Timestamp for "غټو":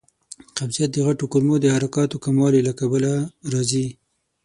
1.07-1.25